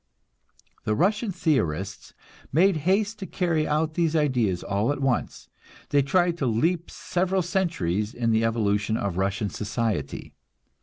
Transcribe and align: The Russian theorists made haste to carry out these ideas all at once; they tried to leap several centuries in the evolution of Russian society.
The 0.83 0.95
Russian 0.95 1.31
theorists 1.31 2.15
made 2.51 2.77
haste 2.89 3.19
to 3.19 3.27
carry 3.27 3.67
out 3.67 3.93
these 3.93 4.15
ideas 4.15 4.63
all 4.63 4.91
at 4.91 4.99
once; 4.99 5.47
they 5.89 6.01
tried 6.01 6.39
to 6.39 6.47
leap 6.47 6.89
several 6.89 7.43
centuries 7.43 8.11
in 8.11 8.31
the 8.31 8.43
evolution 8.43 8.97
of 8.97 9.17
Russian 9.17 9.51
society. 9.51 10.33